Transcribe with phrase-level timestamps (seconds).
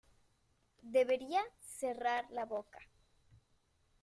[0.81, 2.79] Debería cerrar la boca.